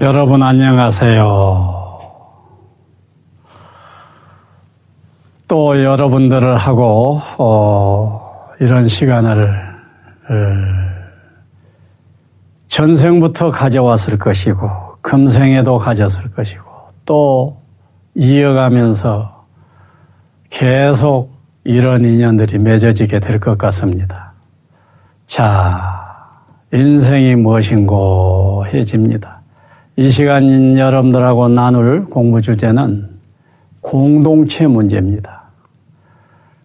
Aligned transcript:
여러분 0.00 0.42
안녕하세요. 0.42 1.78
또 5.46 5.84
여러분들을 5.84 6.56
하고 6.56 7.20
어, 7.36 8.48
이런 8.60 8.88
시간을 8.88 9.44
어, 9.44 10.34
전생부터 12.68 13.50
가져왔을 13.50 14.16
것이고 14.16 14.70
금생에도 15.02 15.76
가졌을 15.76 16.30
것이고 16.30 16.64
또 17.04 17.60
이어가면서 18.14 19.44
계속 20.48 21.30
이런 21.64 22.06
인연들이 22.06 22.56
맺어지게 22.58 23.20
될 23.20 23.38
것 23.38 23.58
같습니다. 23.58 24.32
자, 25.26 26.08
인생이 26.72 27.34
무엇인고 27.34 28.64
해집니다. 28.68 29.39
이 30.00 30.10
시간 30.10 30.78
여러분들하고 30.78 31.48
나눌 31.48 32.06
공부 32.06 32.40
주제는 32.40 33.06
공동체 33.82 34.66
문제입니다. 34.66 35.42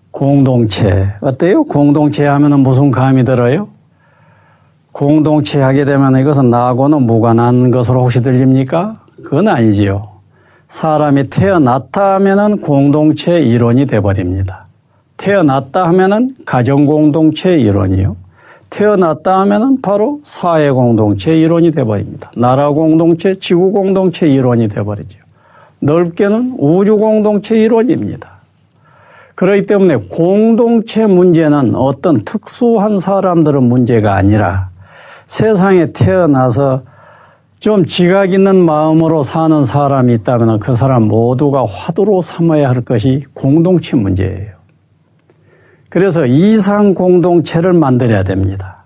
공동체. 0.10 1.10
어때요? 1.20 1.66
공동체 1.66 2.26
하면 2.26 2.62
무슨 2.62 2.92
감이 2.92 3.26
들어요? 3.26 3.68
공동체 4.94 5.62
하게 5.62 5.84
되면 5.84 6.16
이것은 6.18 6.46
나하고는 6.46 7.02
무관한 7.02 7.72
것으로 7.72 8.04
혹시 8.04 8.22
들립니까? 8.22 9.02
그건 9.22 9.50
아니지요. 9.50 10.08
사람이 10.70 11.30
태어났다 11.30 12.16
하면은 12.16 12.62
공동체 12.62 13.42
이론이 13.42 13.88
돼버립니다. 13.88 14.68
태어났다 15.18 15.86
하면은 15.90 16.36
가정 16.46 16.86
공동체 16.86 17.58
이론이요. 17.58 18.16
태어났다 18.76 19.40
하면은 19.40 19.82
바로 19.82 20.20
사회 20.24 20.70
공동체 20.70 21.34
이론이 21.40 21.72
돼버립니다. 21.72 22.30
나라 22.36 22.70
공동체, 22.70 23.36
지구 23.36 23.72
공동체 23.72 24.28
이론이 24.28 24.68
돼버리죠. 24.68 25.18
넓게는 25.80 26.58
우주 26.60 26.98
공동체 26.98 27.58
이론입니다. 27.58 28.36
그렇기 29.36 29.66
때문에 29.66 29.96
공동체 30.10 31.08
문제는 31.08 31.76
어떤 31.76 32.26
특수한 32.26 33.00
사람들의 33.00 33.62
문제가 33.62 34.16
아니라 34.16 34.70
세상에 35.26 35.94
태어나서 35.94 36.82
좀 37.60 37.86
지각 37.86 38.34
있는 38.34 38.58
마음으로 38.58 39.24
사는 39.24 39.64
사람이 39.64 40.14
있다면 40.16 40.60
그 40.60 40.74
사람 40.74 41.04
모두가 41.04 41.66
화두로 41.66 42.22
삼아야 42.22 42.70
할 42.70 42.82
것이 42.82 43.24
공동체 43.34 43.96
문제예요. 43.96 44.55
그래서 45.96 46.26
이상 46.26 46.94
공동체를 46.94 47.72
만들어야 47.72 48.24
됩니다. 48.24 48.84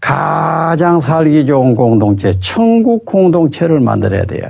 가장 0.00 0.98
살기 0.98 1.46
좋은 1.46 1.76
공동체, 1.76 2.32
천국 2.32 3.04
공동체를 3.04 3.78
만들어야 3.78 4.24
돼요. 4.24 4.42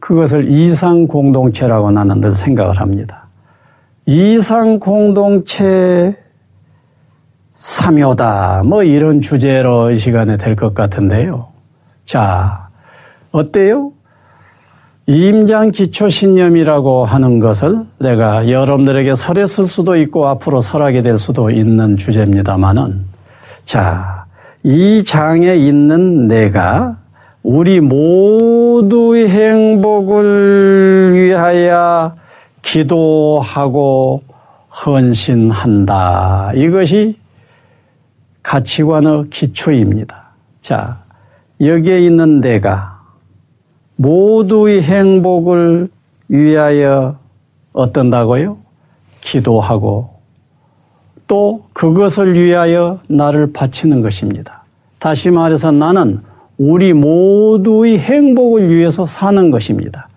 그것을 0.00 0.50
이상 0.50 1.06
공동체라고 1.06 1.92
나는 1.92 2.20
늘 2.20 2.32
생각을 2.32 2.80
합니다. 2.80 3.28
이상 4.04 4.80
공동체 4.80 6.16
삼요다. 7.54 8.64
뭐 8.64 8.82
이런 8.82 9.20
주제로 9.20 9.92
이 9.92 10.00
시간에 10.00 10.36
될 10.36 10.56
것 10.56 10.74
같은데요. 10.74 11.50
자, 12.04 12.68
어때요? 13.30 13.92
임장 15.06 15.70
기초 15.70 16.08
신념이라고 16.08 17.04
하는 17.04 17.38
것을 17.38 17.80
내가 17.98 18.48
여러분들에게 18.48 19.14
설했을 19.14 19.66
수도 19.66 19.96
있고 19.96 20.28
앞으로 20.28 20.62
설하게 20.62 21.02
될 21.02 21.18
수도 21.18 21.50
있는 21.50 21.98
주제입니다만은 21.98 23.04
자, 23.64 24.24
이 24.62 25.04
장에 25.04 25.56
있는 25.56 26.26
내가 26.26 26.96
우리 27.42 27.80
모두의 27.80 29.28
행복을 29.28 31.12
위하여 31.12 32.14
기도하고 32.62 34.22
헌신한다. 34.86 36.52
이것이 36.54 37.18
가치관의 38.42 39.24
기초입니다. 39.28 40.30
자, 40.62 40.98
여기에 41.60 42.00
있는 42.00 42.40
내가 42.40 42.93
모두의 43.96 44.82
행복을 44.82 45.88
위하여 46.28 47.16
어떤다고요? 47.72 48.58
기도하고 49.20 50.10
또 51.26 51.64
그것을 51.72 52.34
위하여 52.34 52.98
나를 53.08 53.52
바치는 53.52 54.02
것입니다. 54.02 54.64
다시 54.98 55.30
말해서 55.30 55.70
나는 55.70 56.20
우리 56.58 56.92
모두의 56.92 57.98
행복을 57.98 58.68
위해서 58.74 59.06
사는 59.06 59.50
것입니다. 59.50 60.08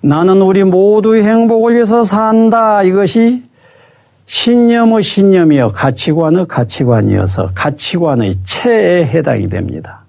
나는 0.00 0.42
우리 0.42 0.64
모두의 0.64 1.22
행복을 1.22 1.74
위해서 1.74 2.04
산다. 2.04 2.82
이것이 2.82 3.44
신념의 4.26 5.02
신념이요. 5.02 5.72
가치관의 5.72 6.46
가치관이어서 6.46 7.50
가치관의 7.54 8.36
체에 8.44 9.06
해당이 9.06 9.48
됩니다. 9.48 10.01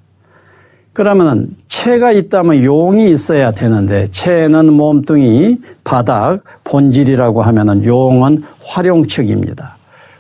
그러면 0.94 1.56
체가 1.68 2.12
있다면 2.12 2.64
용이 2.64 3.10
있어야 3.10 3.52
되는데 3.52 4.08
체는 4.12 4.72
몸뚱이, 4.74 5.58
바닥, 5.84 6.42
본질이라고 6.64 7.42
하면은 7.42 7.84
용은 7.84 8.44
활용측입니다. 8.64 9.76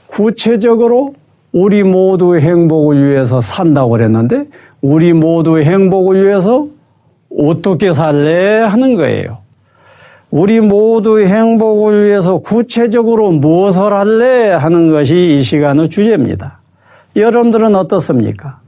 구체적으로 0.08 1.14
우리 1.52 1.84
모두의 1.84 2.42
행복을 2.42 3.12
위해서 3.12 3.40
산다고 3.40 3.92
그랬는데 3.92 4.46
우리 4.82 5.14
모두의 5.14 5.66
행복을 5.66 6.26
위해서 6.26 6.68
어떻게 7.38 7.94
살래 7.94 8.62
하는 8.62 8.96
거예요. 8.96 9.38
우리 10.32 10.60
모두의 10.60 11.28
행복을 11.28 12.06
위해서 12.06 12.40
구체적으로 12.40 13.32
무엇을 13.32 13.94
할래 13.94 14.50
하는 14.50 14.92
것이 14.92 15.38
이 15.38 15.44
시간의 15.44 15.90
주제입니다. 15.90 16.60
여러분들은 17.16 17.76
어떻습니까? 17.76 18.63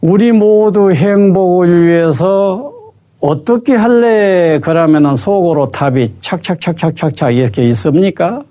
우리 0.00 0.32
모두 0.32 0.92
행복을 0.92 1.86
위해서 1.86 2.72
어떻게 3.20 3.74
할래? 3.74 4.58
그러면은 4.62 5.14
속으로 5.14 5.70
답이 5.70 6.14
착착착착착착 6.20 7.34
이렇게 7.34 7.68
있습니까? 7.68 8.42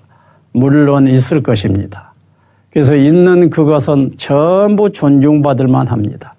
물론 0.51 1.07
있을 1.07 1.41
것입니다. 1.41 2.13
그래서 2.71 2.95
있는 2.95 3.49
그것은 3.49 4.11
전부 4.17 4.91
존중받을 4.91 5.67
만 5.67 5.87
합니다. 5.87 6.35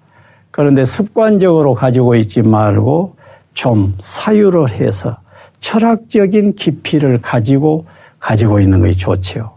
그런데 0.49 0.85
습관적으로 0.85 1.73
가지고 1.73 2.15
있지 2.15 2.41
말고 2.41 3.15
좀 3.53 3.95
사유를 3.99 4.69
해서 4.69 5.17
철학적인 5.59 6.55
깊이를 6.55 7.19
가지고 7.21 7.85
가지고 8.17 8.61
있는 8.61 8.79
것이 8.79 8.97
좋지요. 8.97 9.51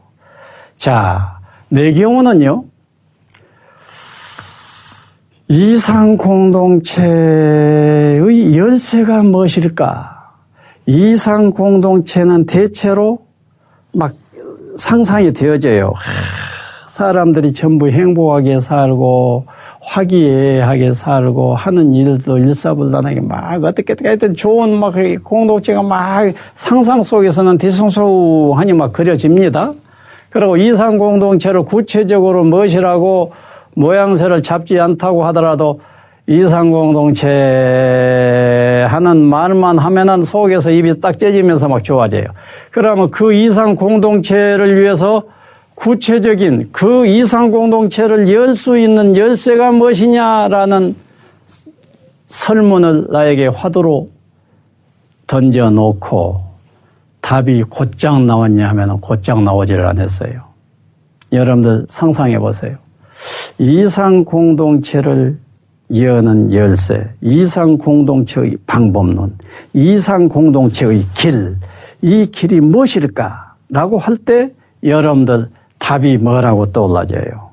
자, 0.76 1.38
내 1.68 1.92
경우는요. 1.92 2.64
이상 5.56 6.16
공동체의 6.16 6.98
열쇠가 8.56 9.22
무엇일까? 9.22 10.32
이상 10.86 11.52
공동체는 11.52 12.46
대체로 12.46 13.20
막 13.94 14.14
상상이 14.74 15.32
되어져요. 15.32 15.92
사람들이 16.88 17.52
전부 17.52 17.88
행복하게 17.88 18.58
살고 18.58 19.46
화기애애하게 19.80 20.92
살고 20.92 21.54
하는 21.54 21.94
일도 21.94 22.38
일사불란하게 22.38 23.20
막 23.20 23.62
어떻게 23.62 23.92
어떻게 23.92 24.08
하여튼 24.08 24.34
좋은 24.34 24.76
막 24.76 24.92
공동체가 25.22 25.84
막 25.84 26.32
상상 26.56 27.04
속에서는 27.04 27.58
뒤숭숭하니 27.58 28.72
막 28.72 28.92
그려집니다. 28.92 29.72
그리고 30.30 30.56
이상 30.56 30.98
공동체를 30.98 31.62
구체적으로 31.62 32.42
무엇이라고 32.42 33.43
모양새를 33.74 34.42
잡지 34.42 34.80
않다고 34.80 35.24
하더라도 35.26 35.80
이상공동체 36.26 37.26
하는 38.88 39.18
말만 39.18 39.78
하면은 39.78 40.22
속에서 40.22 40.70
입이 40.70 41.00
딱 41.00 41.18
째지면서 41.18 41.68
막 41.68 41.84
좋아져요. 41.84 42.24
그러면 42.70 43.10
그 43.10 43.34
이상공동체를 43.34 44.80
위해서 44.80 45.24
구체적인 45.74 46.70
그 46.72 47.06
이상공동체를 47.06 48.32
열 48.32 48.54
수 48.54 48.78
있는 48.78 49.16
열쇠가 49.16 49.72
무엇이냐라는 49.72 50.94
설문을 52.26 53.08
나에게 53.10 53.48
화두로 53.48 54.08
던져놓고 55.26 56.42
답이 57.20 57.64
곧장 57.64 58.26
나왔냐 58.26 58.68
하면 58.70 59.00
곧장 59.00 59.44
나오지를 59.44 59.86
않았어요. 59.86 60.42
여러분들 61.32 61.86
상상해 61.88 62.38
보세요. 62.38 62.76
이상 63.58 64.24
공동체를 64.24 65.38
여는 65.94 66.52
열쇠, 66.52 67.08
이상 67.20 67.78
공동체의 67.78 68.56
방법론, 68.66 69.36
이상 69.72 70.28
공동체의 70.28 71.04
길, 71.14 71.56
이 72.02 72.26
길이 72.26 72.60
무엇일까? 72.60 73.54
라고 73.68 73.98
할 73.98 74.16
때 74.16 74.52
여러분들 74.82 75.50
답이 75.78 76.18
뭐라고 76.18 76.66
떠올라져요? 76.66 77.50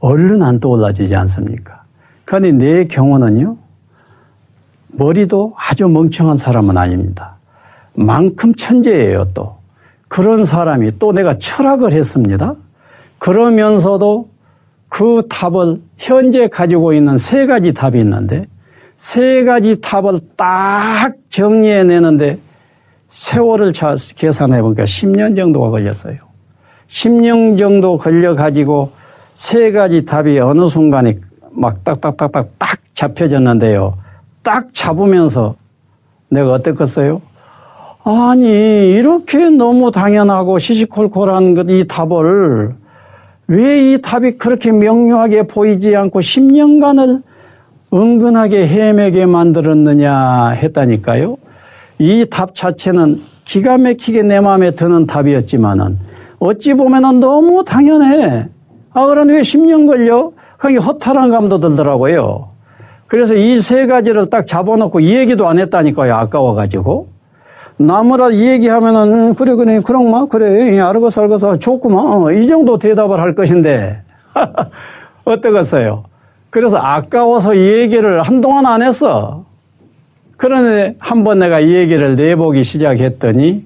얼른 0.00 0.42
안 0.42 0.60
떠올라지지 0.60 1.14
않습니까? 1.16 1.82
그러니 2.24 2.52
내 2.52 2.86
경우는요, 2.86 3.56
머리도 4.88 5.54
아주 5.56 5.88
멍청한 5.88 6.36
사람은 6.36 6.76
아닙니다. 6.76 7.36
만큼 7.94 8.54
천재예요, 8.54 9.32
또. 9.34 9.56
그런 10.08 10.44
사람이 10.44 10.98
또 10.98 11.12
내가 11.12 11.36
철학을 11.38 11.92
했습니다. 11.92 12.54
그러면서도 13.18 14.28
그 14.96 15.26
답을 15.28 15.82
현재 15.98 16.48
가지고 16.48 16.94
있는 16.94 17.18
세 17.18 17.44
가지 17.44 17.74
답이 17.74 17.98
있는데 17.98 18.46
세 18.96 19.44
가지 19.44 19.78
답을 19.78 20.20
딱 20.38 21.12
정리해내는데 21.28 22.38
세월을 23.10 23.74
계산해 24.16 24.62
보니까 24.62 24.84
10년 24.84 25.36
정도가 25.36 25.68
걸렸어요. 25.68 26.16
10년 26.88 27.58
정도 27.58 27.98
걸려가지고 27.98 28.92
세 29.34 29.70
가지 29.70 30.06
답이 30.06 30.38
어느 30.38 30.66
순간에 30.66 31.18
막 31.50 31.84
딱딱딱딱 31.84 32.52
딱 32.58 32.78
잡혀졌는데요. 32.94 33.98
딱 34.42 34.72
잡으면서 34.72 35.56
내가 36.30 36.54
어땠겠어요? 36.54 37.20
아니, 38.02 38.46
이렇게 38.92 39.50
너무 39.50 39.90
당연하고 39.90 40.58
시시콜콜한 40.58 41.68
이 41.68 41.86
답을 41.86 42.85
왜 43.48 43.92
이 43.94 43.98
답이 44.02 44.38
그렇게 44.38 44.72
명료하게 44.72 45.44
보이지 45.46 45.94
않고 45.94 46.20
10년간을 46.20 47.22
은근하게 47.94 48.66
헤매게 48.66 49.26
만들었느냐 49.26 50.50
했다니까요. 50.50 51.36
이 51.98 52.26
답 52.28 52.54
자체는 52.54 53.22
기가 53.44 53.78
막히게 53.78 54.22
내 54.24 54.40
마음에 54.40 54.72
드는 54.72 55.06
답이었지만은 55.06 55.98
어찌 56.40 56.74
보면은 56.74 57.20
너무 57.20 57.62
당연해. 57.64 58.48
아, 58.92 59.06
그런데 59.06 59.34
왜 59.34 59.40
10년 59.40 59.86
걸려? 59.86 60.32
그게 60.58 60.76
허탈한 60.78 61.30
감도 61.30 61.60
들더라고요. 61.60 62.48
그래서 63.06 63.34
이 63.34 63.56
세 63.58 63.86
가지를 63.86 64.28
딱 64.30 64.46
잡아놓고 64.46 64.98
이 65.00 65.14
얘기도 65.14 65.46
안 65.46 65.58
했다니까요. 65.60 66.12
아까워가지고. 66.14 67.06
나무라 67.78 68.30
이 68.30 68.46
얘기하면은, 68.46 69.12
음, 69.12 69.34
그래, 69.34 69.54
그래, 69.54 69.80
그런마? 69.84 70.26
그래, 70.26 70.78
알고서 70.80 71.22
알고서 71.22 71.58
좋구만. 71.58 72.06
어, 72.06 72.30
이 72.32 72.46
정도 72.46 72.78
대답을 72.78 73.20
할 73.20 73.34
것인데. 73.34 74.00
어떠겠어요? 75.24 76.04
그래서 76.50 76.78
아까워서 76.78 77.54
이 77.54 77.60
얘기를 77.80 78.22
한동안 78.22 78.64
안 78.66 78.82
했어. 78.82 79.44
그런데 80.36 80.94
한 80.98 81.24
번 81.24 81.38
내가 81.38 81.60
이 81.60 81.74
얘기를 81.74 82.14
내보기 82.14 82.62
시작했더니 82.62 83.64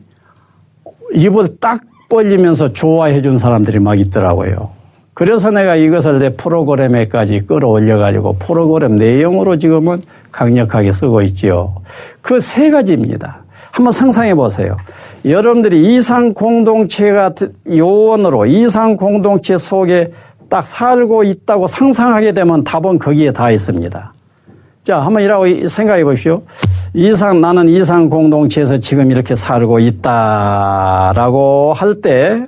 입을 1.15 1.57
딱 1.61 1.81
벌리면서 2.09 2.73
좋아해 2.73 3.23
준 3.23 3.39
사람들이 3.39 3.79
막 3.81 3.99
있더라고요. 4.01 4.71
그래서 5.15 5.51
내가 5.51 5.77
이것을 5.77 6.19
내 6.19 6.31
프로그램에까지 6.31 7.43
끌어올려가지고 7.47 8.37
프로그램 8.39 8.97
내용으로 8.97 9.59
지금은 9.59 10.03
강력하게 10.33 10.93
쓰고 10.93 11.23
있지요. 11.23 11.77
그 12.23 12.41
세 12.41 12.71
가지입니다. 12.71 13.45
한번 13.71 13.93
상상해 13.93 14.35
보세요. 14.35 14.77
여러분들이 15.25 15.95
이상 15.95 16.35
공동체가 16.35 17.33
요원으로 17.69 18.47
이상 18.47 18.97
공동체 18.97 19.57
속에 19.57 20.13
딱 20.49 20.65
살고 20.65 21.25
있다고 21.25 21.67
상상하게 21.67 22.33
되면 22.33 22.65
답은 22.65 22.99
거기에 22.99 23.33
다 23.33 23.51
있습니다. 23.51 24.13
자, 24.83 24.99
한번 24.99 25.23
이라고 25.23 25.45
생각해 25.69 26.05
보십시오. 26.05 26.43
이상, 26.95 27.41
나는 27.41 27.69
이상 27.69 28.09
공동체에서 28.09 28.79
지금 28.79 29.11
이렇게 29.13 29.35
살고 29.35 29.79
있다라고 29.79 31.73
할 31.75 32.01
때, 32.01 32.47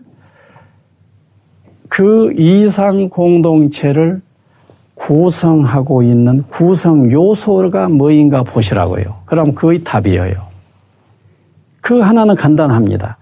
그 1.88 2.32
이상 2.36 3.10
공동체를 3.10 4.22
구성하고 4.94 6.02
있는 6.02 6.42
구성 6.44 7.10
요소가 7.12 7.88
뭐인가 7.88 8.42
보시라고요. 8.42 9.16
그럼 9.26 9.54
그의 9.54 9.84
답이에요. 9.84 10.51
그 11.82 11.98
하나는 12.00 12.34
간단합니다. 12.36 13.18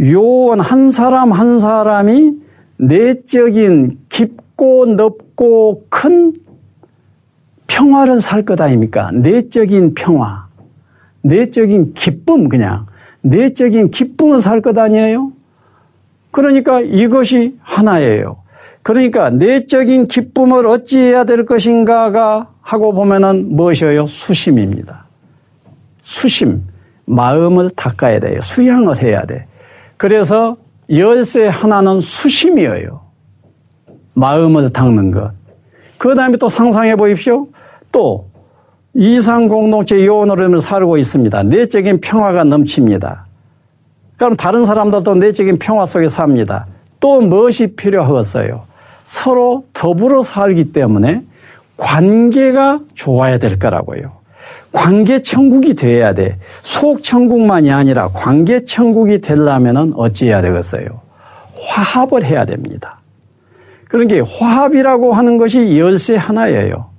요원 0.00 0.58
한 0.58 0.90
사람 0.90 1.30
한 1.30 1.60
사람이 1.60 2.32
내적인 2.78 3.98
깊고 4.08 4.86
넓고 4.86 5.84
큰 5.90 6.32
평화를 7.68 8.20
살 8.20 8.42
것 8.44 8.60
아닙니까? 8.60 9.10
내적인 9.12 9.94
평화. 9.94 10.48
내적인 11.22 11.92
기쁨, 11.94 12.48
그냥. 12.48 12.86
내적인 13.20 13.90
기쁨을 13.90 14.40
살 14.40 14.62
것 14.62 14.76
아니에요? 14.76 15.32
그러니까 16.30 16.80
이것이 16.80 17.58
하나예요. 17.60 18.36
그러니까 18.82 19.28
내적인 19.28 20.06
기쁨을 20.08 20.66
어찌해야 20.66 21.24
될 21.24 21.44
것인가가 21.44 22.48
하고 22.62 22.94
보면은 22.94 23.54
무엇이에요? 23.54 24.06
수심입니다. 24.06 25.04
수심. 26.00 26.62
마음을 27.10 27.70
닦아야 27.70 28.20
돼요. 28.20 28.40
수양을 28.40 29.02
해야 29.02 29.24
돼. 29.26 29.46
그래서 29.96 30.56
열쇠 30.88 31.48
하나는 31.48 32.00
수심이에요. 32.00 33.00
마음을 34.14 34.70
닦는 34.72 35.10
것. 35.10 35.32
그 35.98 36.14
다음에 36.14 36.36
또 36.36 36.48
상상해 36.48 36.96
보십시오. 36.96 37.48
또 37.92 38.28
이상 38.94 39.48
공동체 39.48 40.04
요원으로 40.04 40.58
살고 40.58 40.98
있습니다. 40.98 41.42
내적인 41.44 42.00
평화가 42.00 42.44
넘칩니다. 42.44 43.26
그럼 44.16 44.36
다른 44.36 44.64
사람들도 44.64 45.14
내적인 45.16 45.58
평화 45.58 45.86
속에 45.86 46.08
삽니다. 46.08 46.66
또 47.00 47.20
무엇이 47.20 47.74
필요하겠어요? 47.74 48.62
서로 49.02 49.64
더불어 49.72 50.22
살기 50.22 50.72
때문에 50.72 51.24
관계가 51.76 52.80
좋아야 52.94 53.38
될 53.38 53.58
거라고요. 53.58 54.19
관계 54.72 55.18
천국이 55.18 55.74
돼야 55.74 56.14
돼. 56.14 56.36
속 56.62 57.02
천국만이 57.02 57.70
아니라 57.72 58.08
관계 58.08 58.64
천국이 58.64 59.20
되려면은 59.20 59.92
어찌해야 59.96 60.42
되겠어요? 60.42 60.86
화합을 61.54 62.24
해야 62.24 62.44
됩니다. 62.44 62.98
그런 63.88 64.06
게 64.06 64.20
화합이라고 64.20 65.12
하는 65.12 65.36
것이 65.36 65.78
열쇠 65.78 66.16
하나예요. 66.16 66.90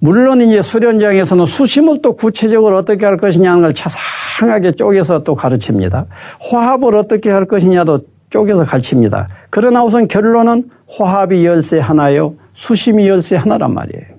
물론 0.00 0.40
이제 0.40 0.62
수련장에서는 0.62 1.46
수심을 1.46 2.02
또 2.02 2.14
구체적으로 2.14 2.76
어떻게 2.76 3.04
할 3.04 3.16
것이냐는 3.16 3.62
걸 3.62 3.74
자상하게 3.74 4.72
쪼개서 4.72 5.24
또 5.24 5.34
가르칩니다. 5.34 6.06
화합을 6.40 6.96
어떻게 6.96 7.30
할 7.30 7.46
것이냐도 7.46 8.00
쪼개서 8.30 8.64
가르칩니다. 8.64 9.28
그러나 9.50 9.82
우선 9.84 10.06
결론은 10.06 10.70
화합이 10.88 11.44
열쇠 11.44 11.78
하나요, 11.80 12.34
수심이 12.52 13.08
열쇠 13.08 13.36
하나란 13.36 13.74
말이에요. 13.74 14.17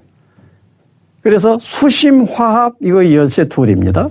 그래서 1.21 1.57
수심, 1.59 2.23
화합, 2.23 2.73
이거 2.81 3.11
열쇠 3.11 3.47
둘입니다. 3.47 4.09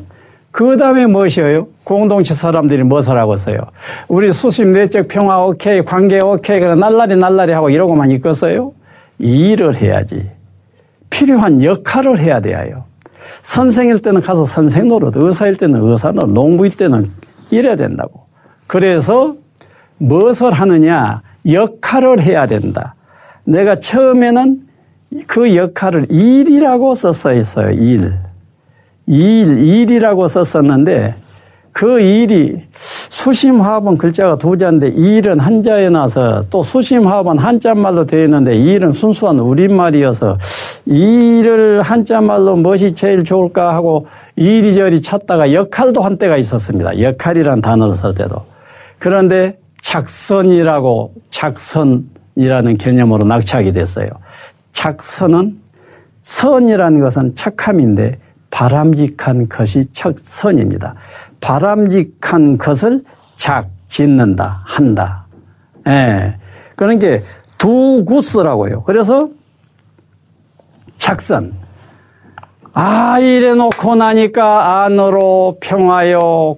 그 0.50 0.76
다음에 0.76 1.06
무엇이에요? 1.06 1.68
공동체 1.84 2.34
사람들이 2.34 2.82
무엇을 2.82 3.16
하고 3.16 3.34
있어요? 3.34 3.58
우리 4.08 4.32
수심 4.32 4.72
내적 4.72 5.08
평화 5.08 5.44
오케이, 5.44 5.82
관계 5.82 6.20
오케이, 6.20 6.60
그래 6.60 6.74
날라리 6.74 7.16
날라리 7.16 7.52
하고 7.52 7.70
이러고만 7.70 8.10
있겠어요? 8.12 8.72
일을 9.18 9.76
해야지. 9.76 10.30
필요한 11.10 11.62
역할을 11.62 12.18
해야 12.20 12.40
돼요. 12.40 12.84
선생일 13.42 14.00
때는 14.00 14.20
가서 14.20 14.44
선생 14.44 14.88
노릇, 14.88 15.14
의사일 15.16 15.56
때는 15.56 15.82
의사 15.82 16.12
노릇, 16.12 16.30
농부일 16.32 16.76
때는 16.76 17.06
이래야 17.50 17.76
된다고. 17.76 18.26
그래서 18.66 19.36
무엇을 19.98 20.52
하느냐? 20.52 21.22
역할을 21.46 22.20
해야 22.20 22.46
된다. 22.46 22.94
내가 23.44 23.76
처음에는 23.76 24.67
그 25.26 25.56
역할을 25.56 26.06
일이라고 26.10 26.94
썼어 26.94 27.34
있어요. 27.34 27.70
일. 27.70 28.14
일, 29.06 29.58
일이라고 29.58 30.28
썼었는데 30.28 31.14
그 31.72 32.00
일이 32.00 32.62
수심화합은 32.74 33.98
글자가 33.98 34.36
두 34.36 34.56
자인데 34.56 34.88
일은 34.88 35.38
한자에 35.38 35.90
나서 35.90 36.40
또 36.50 36.62
수심화합은 36.62 37.38
한자말로 37.38 38.04
되어 38.04 38.24
있는데 38.24 38.56
일은 38.56 38.92
순수한 38.92 39.38
우리말이어서 39.38 40.36
일을 40.86 41.82
한자말로 41.82 42.56
무엇이 42.56 42.94
제일 42.94 43.24
좋을까 43.24 43.74
하고 43.74 44.06
이리저리 44.36 45.02
찾다가 45.02 45.52
역할도 45.52 46.02
한때가 46.02 46.36
있었습니다. 46.36 47.00
역할이란 47.00 47.60
단어를 47.60 47.94
쓸 47.94 48.14
때도. 48.14 48.44
그런데 48.98 49.58
작선이라고 49.80 51.12
작선이라는 51.30 52.76
개념으로 52.78 53.26
낙착이 53.26 53.72
됐어요. 53.72 54.08
작선은 54.72 55.60
선이라는 56.22 57.00
것은 57.00 57.34
착함인데 57.34 58.14
바람직한 58.50 59.48
것이 59.48 59.84
착선입니다. 59.92 60.94
바람직한 61.40 62.58
것을 62.58 63.02
작, 63.36 63.68
짓는다, 63.86 64.62
한다. 64.64 65.26
예. 65.86 66.36
그런 66.76 66.98
게 66.98 67.22
두구스라고요. 67.58 68.82
그래서 68.82 69.30
작선. 70.96 71.54
아, 72.72 73.18
이래 73.18 73.54
놓고 73.54 73.96
나니까 73.96 74.84
안으로 74.84 75.58
평화요, 75.60 76.54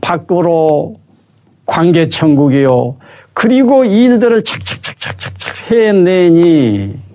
밖으로 0.00 0.96
관계천국이요. 1.66 2.96
그리고 3.32 3.84
일들을 3.84 4.44
착착착착착착 4.44 5.70
해내니 5.70 7.05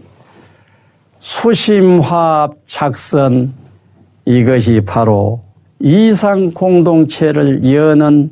수심화합 1.22 2.54
작선 2.66 3.54
이것이 4.26 4.82
바로 4.82 5.44
이상 5.80 6.50
공동체를 6.52 7.64
여는 7.64 8.32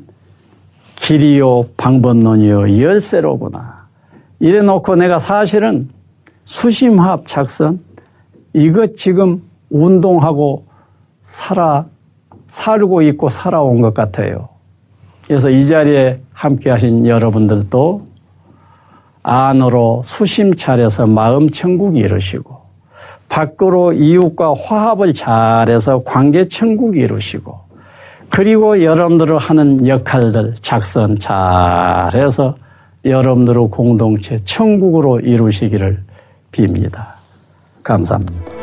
길이요 0.95 1.67
방법론이요 1.77 2.81
열쇠로구나. 2.81 3.87
이래 4.39 4.63
놓고 4.63 4.95
내가 4.95 5.19
사실은 5.19 5.89
수심합 6.45 7.27
작선 7.27 7.79
이거 8.53 8.87
지금 8.87 9.43
운동하고 9.69 10.65
살아 11.21 11.85
살고 12.47 13.03
있고 13.03 13.29
살아온 13.29 13.81
것 13.81 13.93
같아요. 13.93 14.49
그래서 15.27 15.51
이 15.51 15.67
자리에 15.67 16.21
함께 16.33 16.71
하신 16.71 17.05
여러분들도 17.05 18.07
안으로 19.21 20.01
수심 20.03 20.55
차려서 20.55 21.05
마음 21.05 21.51
천국 21.51 21.95
이루시고 21.95 22.58
밖으로 23.29 23.93
이웃과 23.93 24.53
화합을 24.53 25.13
잘해서 25.13 26.03
관계 26.03 26.47
천국 26.47 26.97
이루시고 26.97 27.57
그리고 28.29 28.83
여러분들을 28.83 29.37
하는 29.37 29.87
역할들 29.87 30.55
작성 30.61 31.17
잘해서 31.17 32.55
여러분들의 33.05 33.69
공동체 33.69 34.37
천국으로 34.43 35.19
이루시기를 35.19 36.03
빕니다. 36.51 37.05
감사합니다. 37.83 38.58